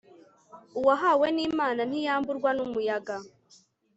uwahawe 0.79 1.27
n'imana 1.35 1.81
ntiyamburwa 1.89 2.49
n'umuyaga 2.57 3.15